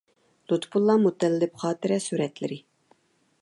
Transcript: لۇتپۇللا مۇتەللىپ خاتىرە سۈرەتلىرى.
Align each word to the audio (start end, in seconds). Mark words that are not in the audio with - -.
لۇتپۇللا 0.53 0.95
مۇتەللىپ 1.03 1.61
خاتىرە 1.65 2.01
سۈرەتلىرى. 2.07 2.59